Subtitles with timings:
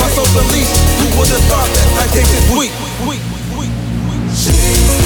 [0.00, 0.68] My self-belief,
[1.00, 2.72] who would have thought that I tasted weak?
[3.06, 5.05] Weak, weak, weak, weak.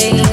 [0.00, 0.27] away.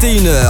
[0.00, 0.49] 10.